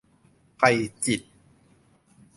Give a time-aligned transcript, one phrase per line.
[0.55, 0.61] ไพ
[1.05, 1.25] จิตร